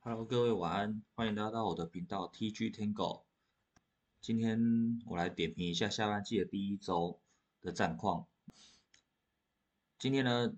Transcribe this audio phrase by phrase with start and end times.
[0.00, 3.24] Hello，各位晚安，欢迎来到我的频道 TG Tango。
[4.20, 7.20] 今天我来点评一下下半季的第一周
[7.60, 8.26] 的战况。
[9.98, 10.54] 今天呢，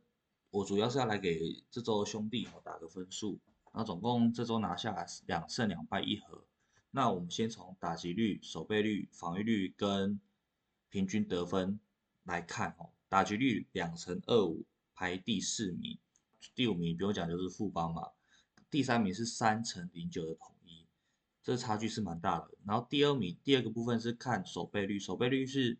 [0.50, 3.40] 我主要是要来给这周兄弟打个分数。
[3.72, 6.44] 那总共这周拿下两胜两败一和。
[6.90, 10.20] 那我们先从打击率、守备率、防御率跟
[10.90, 11.80] 平均得分
[12.24, 12.90] 来看哦。
[13.08, 15.98] 打击率两成二五，排第四名。
[16.54, 18.10] 第五名不用讲就是富邦嘛。
[18.70, 20.86] 第三名是三乘零九的统一，
[21.42, 22.50] 这差距是蛮大的。
[22.64, 25.76] 然后第二名，第二个部分是看守备率，守备率是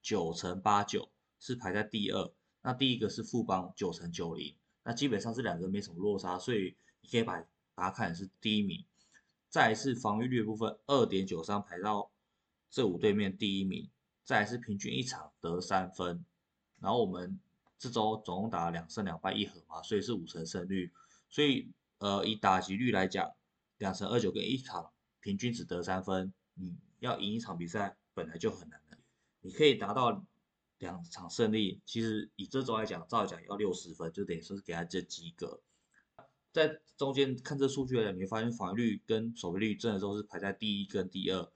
[0.00, 2.30] 九乘八九，是排在第二。
[2.62, 7.40] 那第一个是富邦九乘九零，那基本上是两个没什么落差，所以你可以把
[7.74, 8.84] 把它看是第一名。
[9.48, 12.10] 再是防御率的部分，二点九三排到
[12.70, 13.88] 这五对面第一名。
[14.24, 16.22] 再是平均一场得三分。
[16.80, 17.40] 然后我们
[17.78, 20.92] 这周总共打了两胜两败一和嘛，所以是五成胜率。
[21.30, 23.34] 所以呃以打击率来讲，
[23.76, 28.98] 两成二九跟一场平均只得三分，你要赢一场比赛本来就很难的。
[29.40, 30.24] 你可以达到
[30.78, 35.60] 两场胜利，其实以这周来讲，照讲要六十分，就等于说是给他这及格。
[36.52, 41.52] 在中间看这数据来讲，你会发现防御率跟守备率真的都是排在第一跟第二，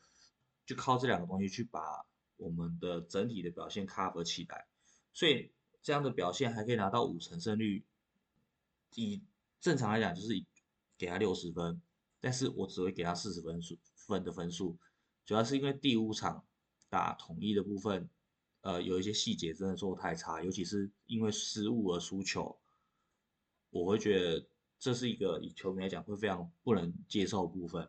[0.66, 2.05] 就靠这两个东西去把
[2.36, 4.66] 我们的整体的表现 cover 起来。
[5.12, 5.50] 所以
[5.83, 7.84] 这样的表现还可以拿到五成胜率，
[8.94, 9.22] 以
[9.62, 10.34] 正常来讲就是
[10.98, 11.80] 给他六十分，
[12.20, 14.77] 但是我只会给他四十分数分的分数，
[15.24, 16.44] 主要是因为第五场
[16.91, 18.10] 打统一的部分，
[18.60, 22.60] 呃，有一些细节真的做太差，尤其是因为失误而输球，
[23.70, 24.46] 我会觉得。
[24.84, 27.88] 这是一个以球迷来讲会非常不能接受的部分。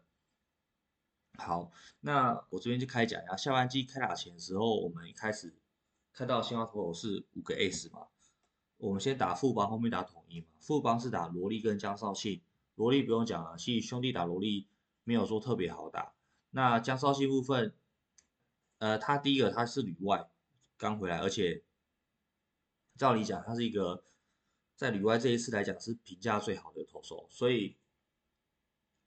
[1.40, 1.72] 好，
[2.02, 5.56] 那我这边就开讲一下，下半季开打前的时候，我们一开始
[6.12, 8.10] 看到新华投手是五个 S 嘛，
[8.84, 10.48] 我们先打富邦，后面打统一嘛。
[10.60, 12.42] 富邦是打罗莉跟江少庆，
[12.76, 14.68] 罗莉不用讲了，其实兄弟打罗莉
[15.06, 16.14] 没有说特别好打。
[16.52, 17.74] 那江少庆部分，
[18.80, 20.30] 呃，他第一个他是旅外
[20.78, 21.64] 刚回来，而且
[22.98, 24.04] 照理讲他是一个。
[24.76, 27.78] 在旅外这一次来讲是评价最好的投手，所以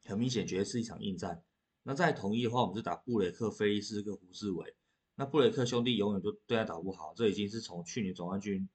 [0.04, 1.42] 很明显觉得是一场硬战。
[1.82, 4.74] 那在统一的话，我们是打布雷克、菲斯跟胡志伟。
[5.16, 8.66] 那布雷克兄弟永远都对他打不好，这已经是从去年总冠军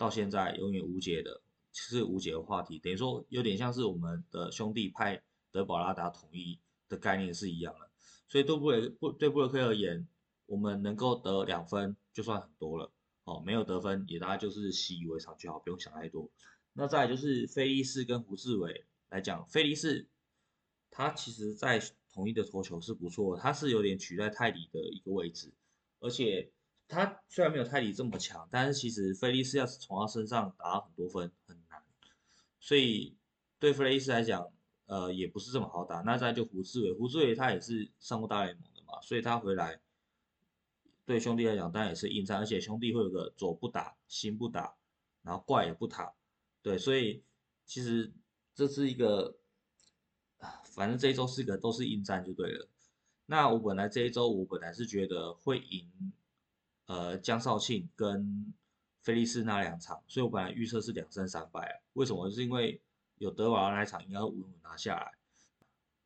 [0.00, 1.42] 到现在永远无解的，
[1.74, 2.78] 是无解的话题。
[2.78, 5.22] 等于说有点像是我们的兄弟派
[5.52, 7.90] 德保拉达统一的概念是一样的。
[8.26, 10.08] 所以对布雷布对布雷克而言，
[10.46, 12.90] 我们能够得两分就算很多了。
[13.24, 16.30] 哦，没有得分也大概就是习以为常就好，不用想太多。
[16.72, 20.08] 那再就是菲利斯跟胡志伟来讲，菲利斯
[20.90, 21.78] 他其实在
[22.10, 25.52] 统一的投球是不错，他是有点取代泰迪的一个位置，
[25.98, 26.50] 而且
[26.90, 31.82] 他虽然没有泰迪这么强，但是其实菲利斯要是从他身上打很多分很难，
[32.58, 33.16] 所以
[33.58, 34.52] 对菲利斯来讲，
[34.86, 36.00] 呃，也不是这么好打。
[36.00, 39.80] 那再就胡志伟，胡志伟他也是上过大联盟的嘛，所以他回来。
[41.06, 44.76] 对兄弟来讲，当然也是硬战，而且兄弟会有个左不打，心不打，
[45.22, 46.12] 然后怪也不打，
[46.62, 47.24] 对，所以
[47.66, 48.12] 其实
[48.54, 49.36] 这是一个，
[50.62, 52.68] 反正这一周四个都是硬战就对了。
[53.26, 56.12] 那我本来这一周我本来是觉得会赢，
[56.90, 58.52] 呃，江少庆跟
[59.00, 61.84] 菲利斯那两场，所以我本来预测是两胜三败。
[61.92, 62.28] 为什么？
[62.28, 62.82] 就是因为
[63.18, 65.12] 有德瓦那一场应该稳稳拿下来。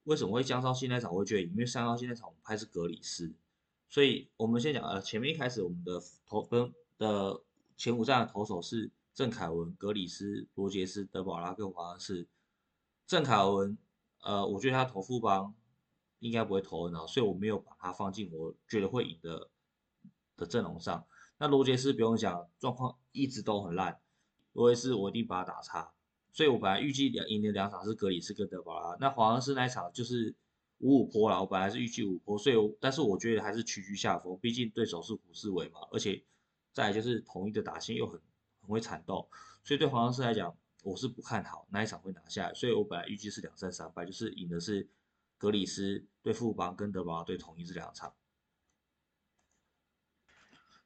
[0.02, 1.52] 为什么会江少庆那场会觉得赢？
[1.52, 3.32] 因为江少庆那场我们拍是格里斯。
[3.88, 7.40] 所以，我们先讲，呃，前面一开始我们的投跟的
[7.78, 12.28] 前五站的投手是郑凯文、格里斯、罗杰斯、德保拉跟华恩士。
[13.06, 13.78] 郑凯文，
[14.20, 15.54] 呃，我觉得他投副帮
[16.18, 19.48] 应该不会投很好，所以我没有把他放进我觉得会赢的
[20.36, 21.06] 的阵容上。
[21.38, 24.00] 那罗杰斯不用讲，状况一直都很烂，
[24.52, 25.92] 罗杰斯我一定把他打差。
[26.32, 30.34] 所以我本来预计两赢的两场是格里斯跟德保拉，那华恩士那一场就是。
[30.78, 36.22] 五五坡啦，我本来是预计五坡，所以但是我觉得还是屈居下风，毕竟对手是胡世伟嘛，而且
[36.72, 38.20] 再就是统一的打线又很
[38.60, 39.26] 很会缠斗，
[39.62, 44.86] 所以对黄老师来讲，我是不看好那一场会拿下，所以我本来预计是两胜三败，就是赢的是
[45.38, 48.12] 格里斯对富邦跟德保对统一这两场，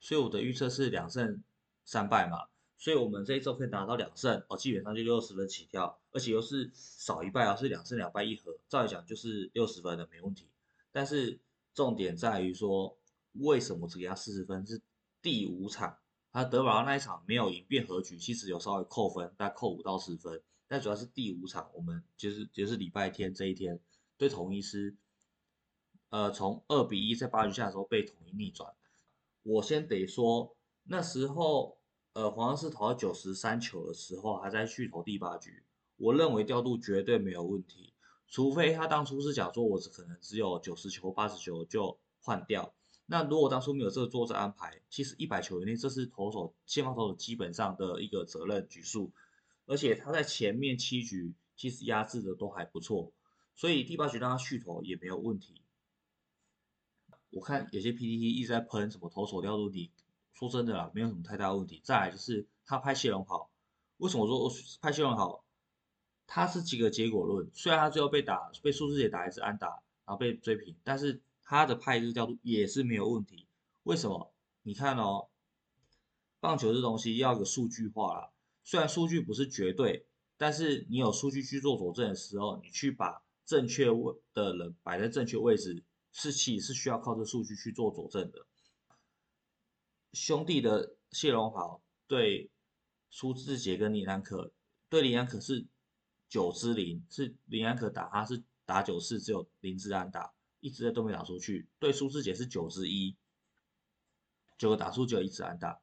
[0.00, 1.43] 所以我的预测是两胜
[1.85, 2.49] 三败嘛。
[2.81, 10.47] 所以，我们这一周可以拿到两胜哦，基本上就六十分起跳，而且又是少一败啊，是两胜两败一和，照理讲就是六十分的没问题。
[10.93, 11.41] 但是
[11.75, 12.97] 重点在于说，
[13.33, 14.65] 为什么只给他四十分？
[14.65, 14.81] 是
[15.21, 15.99] 第五场，
[16.31, 20.41] 他德保拉那一场没有赢变和局，其实有稍微扣分，大概扣五到十分。
[20.69, 23.81] 但主要是第五场，我们就是就是礼拜天这一天
[24.17, 24.95] 对统一师，
[26.11, 28.73] 呃，从二比一在八局下的时候被统一逆转。
[29.43, 31.76] 我先得说那时候。
[32.14, 35.62] 呃，黄是投到九十三球的时候，还在去投第八局，
[35.99, 37.93] 我认为调度绝对没有问题。
[38.26, 42.75] 除非他当初是讲说我只可能只有九十球、八十球就换掉。
[43.06, 49.12] 那如果当初没有这个作战安排，其实一百球以内，这是投手先发投手基本上的一个责任局数，
[49.67, 53.12] 而且他在前面七局其实压制的都还不错，
[53.55, 55.62] 所以第八局让他续投也没有问题。
[57.31, 59.91] 我看有些 PPT 一直在喷什么投手调度题，
[60.33, 61.81] 说真的啦，没有什么太大问题。
[61.85, 63.51] 再来就是他拍谢龙好，
[63.99, 65.45] 为什么说拍谢龙好？
[66.27, 69.69] 他是几个结果论，虽然他最后被打被苏志杰打一次安打，
[70.05, 71.21] 然后被追平，但是。
[71.51, 73.47] 他的派日调度也是没有问题，
[73.85, 74.35] 为什么？
[74.65, 75.29] 你看哦，
[76.41, 78.31] 棒球这东西要有数据化啦。
[78.65, 80.05] 虽然数据不是绝对，
[80.37, 85.83] 但是你有数据去做佐证的时候，你去把正确位的人摆在正确位置，
[86.19, 88.44] 是其是需要靠这数据去做佐证的。
[90.12, 92.50] 兄弟的谢龙豪对
[93.09, 94.53] 苏志杰跟林安可，
[94.88, 95.67] 对林安可是
[96.29, 100.35] 九之零，是林安可打他是打九次，只有林志安打。
[100.61, 103.17] 一直在都没打出去，对苏志杰是九之一，
[104.59, 105.81] 九个打出只有一次安打，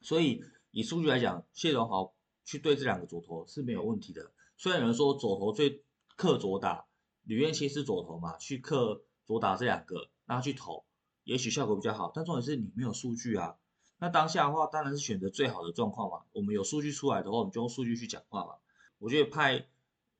[0.00, 2.14] 所以以数据来讲，谢荣豪
[2.46, 4.32] 去对这两个左投是没有问题的。
[4.56, 5.84] 虽然有人说左投最
[6.16, 6.86] 克左打，
[7.24, 10.84] 吕彦青是左投嘛，去克左打这两个，让他去投，
[11.24, 12.12] 也许效果比较好。
[12.14, 13.56] 但重点是你没有数据啊。
[13.98, 16.24] 那当下的话，当然是选择最好的状况嘛。
[16.32, 18.54] 我们有数据出来的话，我们就用数据去讲话嘛。
[18.98, 19.66] 我觉得派。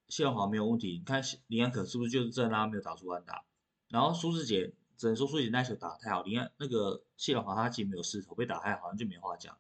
[0.09, 3.45] 谢荣华没有问题，你看林安可是不是就是真他没有打出安打？
[3.87, 9.57] 然后苏志杰只能说苏志杰那球打太好，林安那个谢荣华他其实没有失头，被打太好像就没话讲。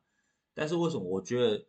[0.52, 1.64] 但是为什么我觉得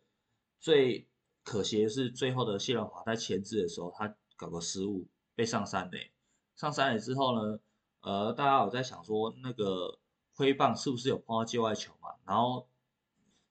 [0.58, 1.06] 最
[1.44, 6.10] 可惜的是最后的谢荣华在前置的时候他搞个失误被上三垒，
[6.56, 7.60] 上三垒之后呢，
[8.00, 9.98] 呃，大家有在想说那个
[10.34, 12.16] 挥棒是不是有碰到界外球嘛？
[12.24, 12.68] 然后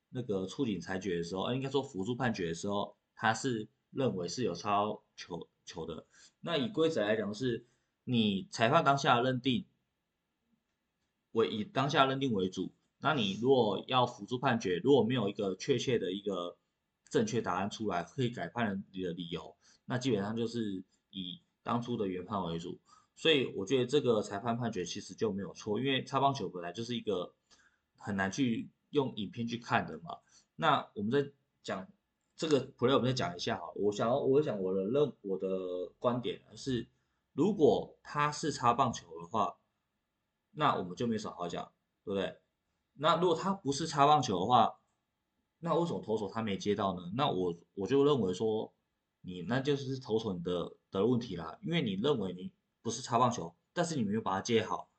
[0.10, 3.68] 那个触警裁决的时候，应该说辅助判决的时候，他是。
[3.94, 6.06] 认为是有超球球的，
[6.39, 7.66] 那以规则来讲是，
[8.06, 9.66] 你裁判当下认定
[11.34, 16.56] 为以当下认定为主，那你如果要辅助判决，如果没有一个确切的一个
[17.10, 22.80] 正确答案出来，可以改判你的理由，那基本上就是以当初的原判为主，
[23.16, 27.34] 所以我觉得这个裁判判决其实就没有错，因为擦棒球本来就是一个
[27.98, 30.18] 很难去用影片去看的嘛，
[30.56, 31.31] 那我们在
[31.63, 31.88] 讲。
[32.34, 35.48] 这个 play 我们再讲一下哈，我想要我想我的认我的
[36.00, 36.88] 观点是，
[37.34, 39.58] 如果他是擦棒球的话，
[40.54, 41.72] 那我们就没什么好讲，
[42.04, 42.40] 对不对？
[42.94, 44.80] 那如果他不是擦棒球的话，
[45.60, 47.12] 那为什么投手他没接到呢？
[47.16, 48.74] 那我我就认为说，
[49.22, 52.52] 你那就是投手你的的问题啦，因为你认为你
[52.82, 54.90] 不是擦棒球，但是你没有把它接好，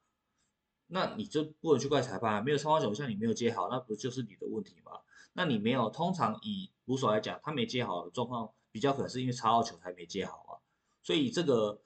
[0.87, 5.01] 那你就不能去怪裁判，没有擦棒球像你没有接好，那不就是你的问题吗？
[5.35, 10.53] 那你没有，通常以捕手来讲，他没接好的状况比较可能是因为插到球才没接好啊。
[11.03, 11.81] 所以这个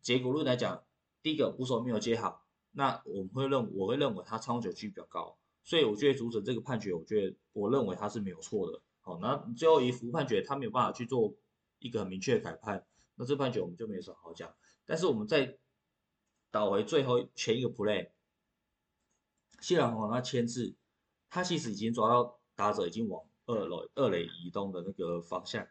[0.00, 0.82] 结果论来讲，
[1.22, 8.80] 第一个捕手没有接好，那我们会认我会认为他超球几率比较高，所以我觉得主审这个判决，我觉得我认为他是没有错的。
[9.00, 11.34] 好，那最后一副判决他没有办法去做
[11.78, 12.84] 一个很明确的改判，
[13.16, 14.54] 那这判决我们就没什么好讲。
[14.84, 15.58] 但是我们再
[16.50, 18.10] 倒回最后前一个 play，
[19.60, 20.74] 谢朗宏他签字，
[21.30, 22.38] 他其实已经抓到。
[22.54, 25.66] 打者已经往二垒二垒移动的那个方向，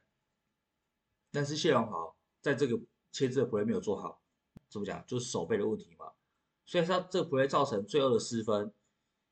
[1.32, 2.78] 但是谢龙豪在这个
[3.12, 4.20] 切制的 play 没有做好，
[4.68, 5.06] 怎么讲？
[5.06, 6.12] 就是手背的问题嘛。
[6.66, 8.74] 所以他这个 play 造成最后的失分，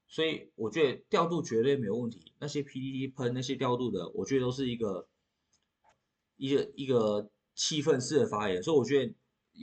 [0.08, 2.32] 所以我觉得调度绝对没有问题。
[2.38, 5.08] 那些 PDD 喷那些调度的，我觉得都是一个
[6.38, 8.64] 一个一个气氛式的发言。
[8.64, 9.14] 所以我觉得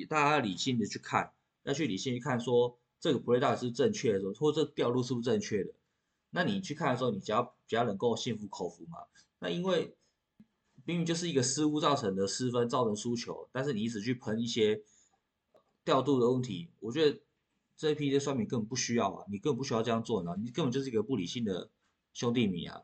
[0.07, 5.73] 大家理性的去看，要去理性去看，说这个 play 到底是正确的时候，或者调度是不是正确的。
[6.29, 8.99] 那你去看的时候，你只要比较能够心服口服嘛。
[9.39, 9.95] 那因为
[10.85, 14.83] 明明就是一个失误造成的失分，造成输球，但是你一直去喷一些
[15.87, 17.19] 调度的问题，我觉得
[17.79, 21.71] 这一批的酸民根本不需要啊，你根本不需要这样做呢，你根本就是一个不理性的
[22.13, 22.83] 兄弟迷啊。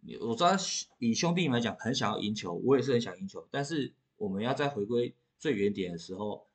[0.00, 0.50] 你我知道
[0.98, 6.46] 以兄弟们来讲，很想要赢球，我也是很想赢球，但是我们要在回归最原点的时候，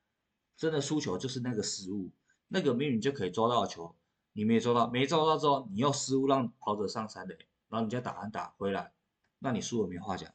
[0.55, 2.11] 真的输球就是那个失误，
[2.49, 3.95] 那个命运就可以抓到球。
[4.33, 7.37] 你没抓到，没抓到之后，你又失误让跑者上三垒，
[7.69, 8.91] 然后你再打完打回来，
[9.39, 10.33] 那你输了没话讲。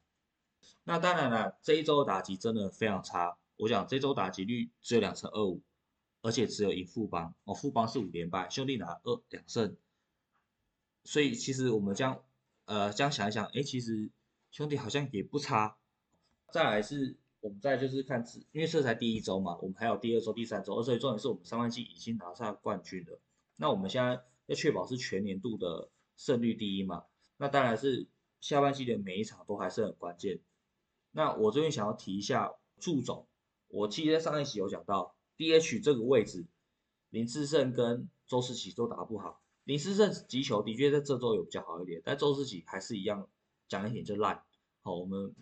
[0.85, 3.39] 那当然了，这一周的打击真的非常差。
[3.57, 5.63] 我讲这周打击率只有两成二五，
[6.23, 9.77] 而且只有赢富邦，哦，富邦是五连败，兄弟拿二两胜。
[11.03, 12.23] 所以其实我们将
[12.67, 14.11] 呃这样想一想，哎，其实
[14.53, 15.78] 兄弟好像也不差。
[16.51, 23.21] 再来是我们再就是看，因为这才第一周嘛，我们还有第二周、第三周，而且重点是我们上半季已经拿下冠军了。
[23.57, 27.05] 那我们现在要确保是全年度的胜率第一嘛？
[27.37, 28.07] 那当然是
[28.41, 30.41] 下半季的每一场都还是很关键。
[31.11, 33.27] 那我这边想要提一下祝总
[33.69, 36.47] 我记得上一期有讲到，DH 这个位置，
[37.11, 39.43] 林志胜跟周世奇都打不好。
[39.65, 43.29] 林志胜击球的确在这周有比较好一点，但周世奇还是一样，
[43.69, 44.43] 讲一点就烂。
[44.81, 45.35] 好，我们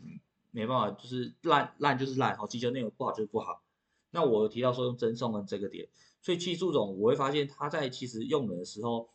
[0.56, 2.34] 没办法，就是烂烂就是烂。
[2.34, 3.62] 好，击球内容不好就是不好。
[4.10, 5.86] 那我提到说用真送恩这个点，
[6.22, 9.10] 所以其实朱总我会发现他在其实用人的时候，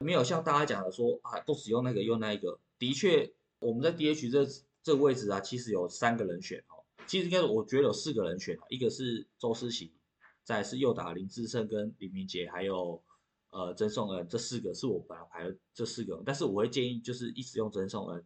[0.00, 2.58] 没有像大家讲的说啊，都只用那个用那一个。
[2.78, 4.44] 的确，我们在 DH 这
[4.82, 6.84] 这个位置啊，其实有三个人选哦。
[7.06, 9.94] 其实应该我觉得有四个人选啊，一个是周思齐，
[10.44, 13.02] 再是右打林志胜跟李明杰，还有
[13.48, 16.22] 呃曾颂恩，这四个是我本来排的这四个。
[16.26, 18.22] 但是我会建议就是一直用曾颂恩，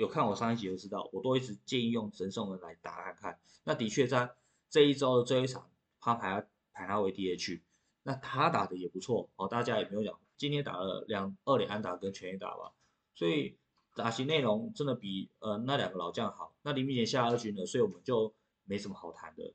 [0.00, 3.38] 有看我上一集就知道，我都一直建议用曾颂恩来打看看。
[3.64, 4.30] 那的确在
[4.68, 5.68] 这一周的最后一场，
[6.00, 7.60] 他排排他为 DH，
[8.02, 12.72] 那他打的也不错哦，大家也没有讲，今天打了两二连安打跟全垒打吧，
[13.14, 13.56] 所以。
[13.96, 18.32] 打席内容真的比呃那两个老将好，那林明杰下二军了，所以我们就
[18.64, 19.52] 没什么好谈的。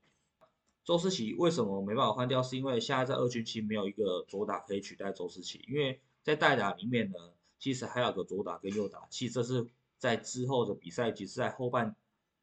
[0.84, 2.44] 周思齐为什么没办法换掉？
[2.44, 7.18] 是因为现在在二军期没有一个左打可以取代周思齐，因为在代打里面呢，
[7.58, 9.66] 其实还有个左打跟右打，其实这是
[9.98, 11.96] 在之后的比赛，其实在后半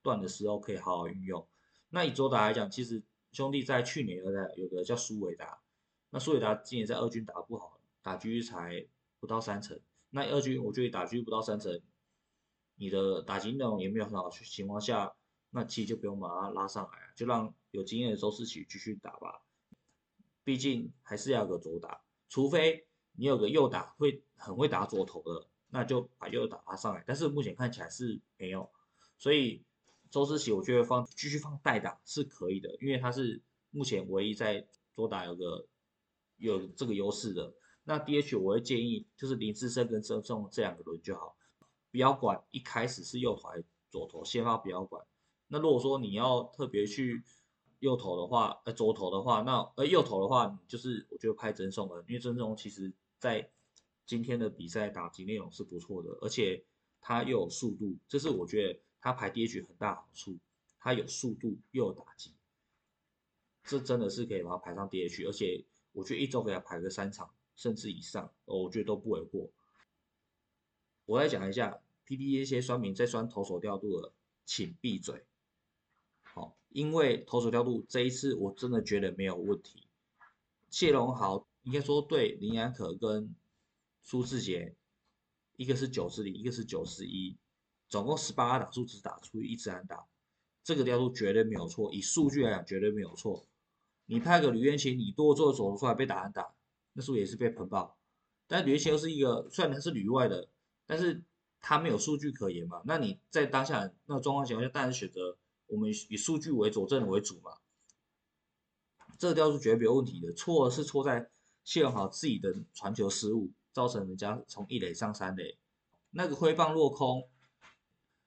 [0.02, 1.46] 段的时候可以好好运用。
[1.90, 5.60] 那以左打来讲，其实兄弟在去年有个有个叫苏伟达，
[6.10, 8.86] 那苏伟达今年在二军打不好，打狙才
[9.20, 9.78] 不到三成。
[10.10, 11.80] 那二军我觉得打狙不到三成，
[12.76, 15.14] 你的打击内容也没有很好的情况下，
[15.50, 19.42] 那其实就不用把它拉上来，就让有经验的周世奇继续打吧。
[20.44, 27.02] 毕竟还是要个左打，除非你有个右打会很会打左投的，那就把右打拉上来。
[27.06, 28.70] 但是目前看起来是没有，
[29.16, 29.64] 所以
[30.10, 35.66] 周世奇我觉得放继续放代打是可以的，因为他是目前唯一在左打有个
[36.36, 37.54] 有这个优势的。
[37.84, 41.34] 那 DH 我会建议就是林志胜跟曾颂这两个轮就好，
[41.90, 45.04] 不要管一开始是右投还是左投，先发不要管。
[45.48, 47.24] 那如果说你要特别去
[47.80, 53.50] 右投的话，呃左投的话，那呃右投的话，就是我觉得派曾颂了，因为曾颂其实在
[54.12, 56.62] 今天的比赛打击内容是不错的，而且
[57.00, 60.36] 他又有速度，这是我觉得他排 DH 很大好处，
[60.78, 62.34] 他有速度又有打击，
[63.64, 67.30] 这真的是可以把他排上 DH，而且我觉得一周给他排个三场。
[67.54, 69.50] 甚至以上，我觉得都不为过。
[71.04, 74.12] 我再讲一下，P D 一些酸民在酸投手调度的，
[74.44, 75.22] 请闭嘴。
[76.22, 79.86] 好，因为投手调度这一次我真的觉得没有问题。
[80.70, 83.34] 谢龙豪应该说对林安可跟
[84.02, 84.74] 苏志杰，
[85.56, 87.38] 一个是九十零，一个是九十一，
[87.88, 90.06] 总共十八打数只打出一支安打，
[90.62, 91.92] 这个调度绝对没有错。
[91.92, 93.46] 以数据来讲，绝对没有错。
[94.06, 96.54] 你派个吕彦琴，你多做手出来被打安打。
[96.94, 97.96] 那是不是也是被喷爆，
[98.46, 100.46] 但吕先又是一个，虽然他是旅外的，
[100.84, 101.22] 但是
[101.58, 102.82] 他没有数据可言嘛。
[102.84, 107.52] 那你在当下那状况情况下，当然选择我们以数据为佐证为主嘛。
[109.16, 111.30] 这个调度绝对没有问题的，错是错在
[111.64, 115.58] 谢永豪自己的传球失误，造成人家从一垒上三垒，
[116.10, 117.28] 那个挥棒落空。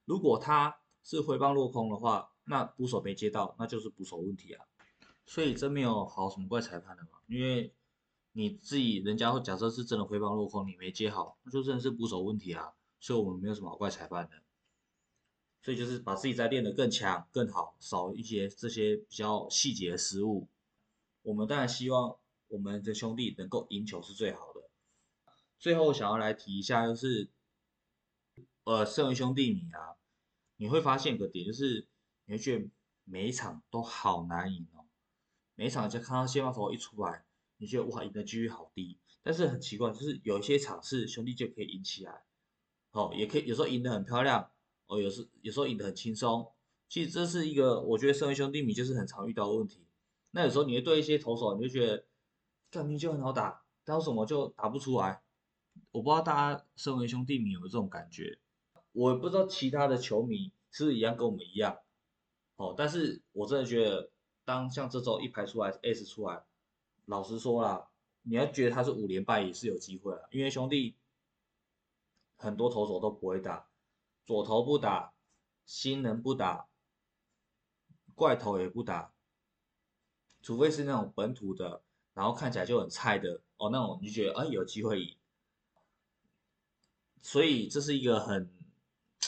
[0.05, 4.65] 如果他是挥棒落空的话，那捕手没接到，那就是捕手问题啊。
[5.25, 7.73] 所以真没有好什么怪裁判的嘛，因为。
[8.37, 12.73] 你自己人家会假设是真的挥棒落空，你没接好，那就真的是捕手问题啊。
[12.99, 14.35] 所以我们没有什么好怪裁判的。
[15.61, 20.49] 所以就是把自己再练得更强、更好，少一些这些比较细节的失误。
[21.21, 22.17] 我们当然希望
[22.49, 24.54] 我们的兄弟能够赢球是最好的。
[25.57, 27.29] 最后想要来提一下，就是
[28.63, 29.95] 呃，身为兄弟你啊，
[30.57, 31.87] 你会发现个点，就是
[32.25, 32.69] 你会觉得
[33.03, 34.85] 每一场都好难赢哦。
[35.55, 37.25] 每一场就看到先发投一出来。
[37.57, 42.23] 你觉得哇赢的几率好低，但是很奇怪，就是有一些场次兄弟就可以赢起来，
[42.91, 44.51] 哦，也可以有时候赢得很漂亮，
[44.87, 46.51] 哦，有时有时候赢得很轻松。
[46.89, 49.87] 其实这是一个我觉得身为兄弟米就是很常遇到的问题。
[50.31, 52.05] 那有时候你会对一些投手，你就觉得
[52.69, 55.23] 干明就很好打，但为什么就打不出来？
[55.95, 58.37] 我不知道大家身为兄弟米有没有这种感觉，
[58.91, 61.79] 我不知道其他的球迷是不是一样跟我们一样，
[62.57, 64.09] 哦，但是我真的觉得
[64.43, 66.43] 当像这周一排出来 S 出来。
[67.05, 67.87] 老实说啦，
[68.23, 70.95] 你要觉得他是五连败也是有机会啊，因为兄弟
[72.35, 73.67] 很多投手都不会打，
[74.25, 75.13] 左投不打，
[75.65, 76.67] 新人不打，
[78.15, 79.13] 怪头也不打，
[80.41, 81.83] 除非是那种本土的，
[82.13, 85.15] 然后看起来就很菜的哦，那种你就觉得哎有机会赢，
[87.25, 88.49] 所以这是一个很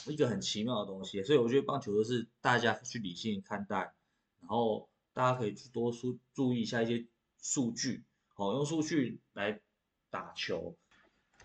[0.07, 3.95] 一个很奇妙的东西，所以我觉得棒球都是大家去理性看待，
[4.39, 7.07] 然后大家可以去多注注意一下一些。
[7.39, 9.61] 数据，好用数据来
[10.09, 10.75] 打球，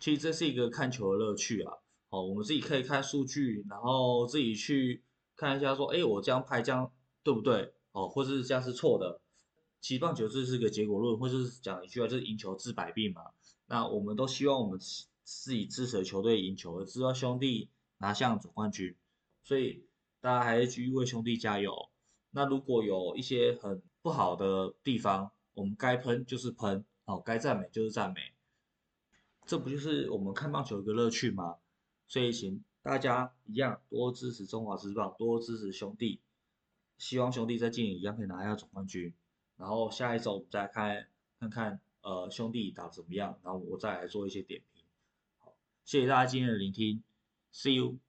[0.01, 1.75] 其实这是一个看球的乐趣啊。
[2.09, 5.05] 好，我们自己可以看数据，然后自己去
[5.37, 6.91] 看一下，说，哎，我这样拍这样
[7.23, 7.75] 对不对？
[7.93, 9.21] 哦，或者是这样是错的。
[9.83, 13.23] 其实棒球这是个结果论，或者是讲一句话，就是赢球治百病嘛。
[13.67, 14.81] 那我们都希望我们
[15.25, 18.95] 自己支持的球队赢球，而知道兄弟拿下总冠军。
[19.43, 19.85] 所以
[20.21, 21.91] 大家还是继续为兄弟加油。
[22.31, 28.21] 那如果有一些很不好的地方，我们该喷就是喷，哦，该赞美就是赞美。
[29.45, 31.59] 这不就是我们看棒球一个乐趣吗？
[32.07, 36.21] 所以请大家一样多支持中华之棒，多支持兄弟。
[36.97, 39.13] 希望兄弟在今年一样可以拿下总冠军。
[39.57, 41.09] 然后下一周我们再看
[41.41, 44.72] 看看，呃，兄弟打怎么样，然后我再来做一些点评。
[45.85, 47.03] 谢谢大家今天的聆听
[47.53, 48.03] ，See you。